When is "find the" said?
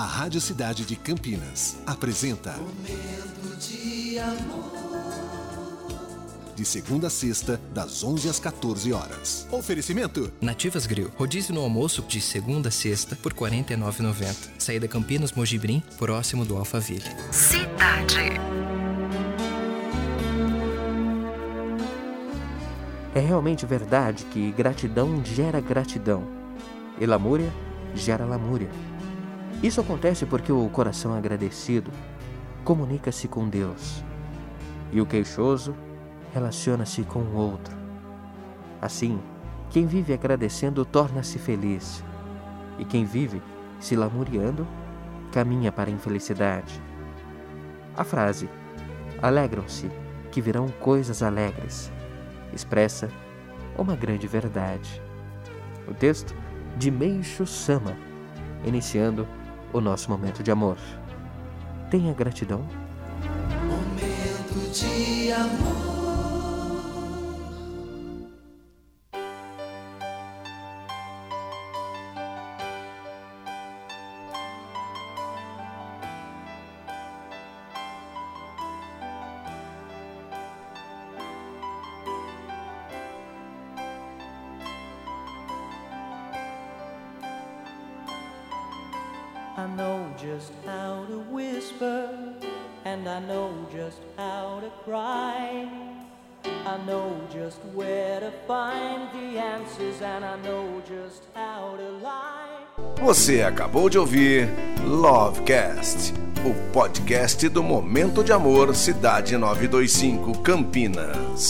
98.48-99.38